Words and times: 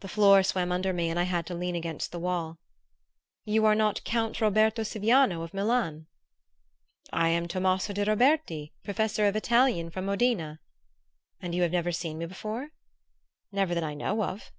The 0.00 0.08
floor 0.08 0.42
swam 0.42 0.70
under 0.70 0.92
me 0.92 1.08
and 1.08 1.18
I 1.18 1.22
had 1.22 1.46
to 1.46 1.54
lean 1.54 1.74
against 1.74 2.12
the 2.12 2.18
wall. 2.18 2.58
"You 3.46 3.64
are 3.64 3.74
not 3.74 4.04
Count 4.04 4.38
Roberto 4.38 4.82
Siviano 4.82 5.40
of 5.42 5.54
Milan?" 5.54 6.08
"I 7.10 7.30
am 7.30 7.48
Tommaso 7.48 7.94
de 7.94 8.04
Roberti, 8.04 8.74
professor 8.84 9.24
of 9.26 9.36
Italian, 9.36 9.88
from 9.88 10.04
Modena." 10.04 10.60
"And 11.40 11.54
you 11.54 11.62
have 11.62 11.72
never 11.72 11.90
seen 11.90 12.18
me 12.18 12.26
before?" 12.26 12.72
"Never 13.50 13.72
that 13.74 13.82
I 13.82 13.94
know 13.94 14.22
of." 14.24 14.52